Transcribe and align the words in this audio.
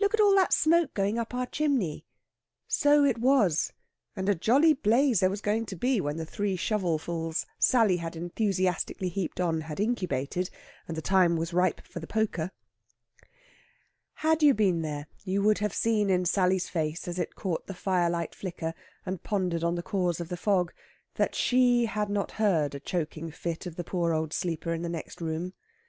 Look 0.00 0.14
at 0.14 0.20
all 0.20 0.36
that 0.36 0.52
smoke 0.52 0.94
going 0.94 1.18
up 1.18 1.34
our 1.34 1.44
chimney." 1.46 2.04
So 2.68 3.04
it 3.04 3.18
was, 3.18 3.72
and 4.14 4.28
a 4.28 4.34
jolly 4.36 4.74
blaze 4.74 5.18
there 5.18 5.28
was 5.28 5.40
going 5.40 5.66
to 5.66 5.74
be 5.74 6.00
when 6.00 6.18
the 6.18 6.24
three 6.24 6.54
shovelfuls 6.56 7.44
Sally 7.58 7.96
had 7.96 8.14
enthusiastically 8.14 9.08
heaped 9.08 9.40
on 9.40 9.62
had 9.62 9.80
incubated, 9.80 10.50
and 10.86 10.96
the 10.96 11.02
time 11.02 11.36
was 11.36 11.52
ripe 11.52 11.84
for 11.84 11.98
the 11.98 12.06
poker. 12.06 12.52
Had 14.14 14.40
you 14.40 14.54
been 14.54 14.82
there 14.82 15.08
you 15.24 15.42
would 15.42 15.58
have 15.58 15.74
seen 15.74 16.10
in 16.10 16.26
Sally's 16.26 16.68
face 16.68 17.08
as 17.08 17.18
it 17.18 17.34
caught 17.34 17.66
the 17.66 17.74
firelight 17.74 18.36
flicker 18.36 18.74
and 19.04 19.24
pondered 19.24 19.64
on 19.64 19.74
the 19.74 19.82
cause 19.82 20.20
of 20.20 20.28
the 20.28 20.36
fog, 20.36 20.72
that 21.16 21.34
she 21.34 21.86
had 21.86 22.08
not 22.08 22.30
heard 22.38 22.76
a 22.76 22.78
choking 22.78 23.32
fit 23.32 23.66
of 23.66 23.74
the 23.74 23.82
poor 23.82 24.12
old 24.14 24.32
sleeper 24.32 24.72
in 24.72 24.82
the 24.82 24.88
next 24.88 25.20
room. 25.20 25.54